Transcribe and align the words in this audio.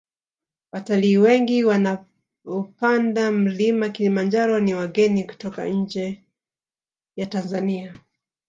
watalii 0.71 1.17
wengi 1.17 1.63
wanaopanda 1.63 3.31
mlima 3.31 3.89
kilimanjaro 3.89 4.59
ni 4.59 4.73
wageni 4.73 5.23
kutoka 5.23 5.65
nje 5.65 6.23
ya 7.15 7.25
tanzania 7.25 7.93